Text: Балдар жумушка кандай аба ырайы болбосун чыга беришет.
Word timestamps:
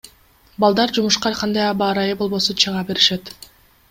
Балдар 0.63 0.93
жумушка 0.97 1.31
кандай 1.41 1.67
аба 1.73 1.89
ырайы 1.95 2.15
болбосун 2.21 2.59
чыга 2.65 2.83
беришет. 2.89 3.31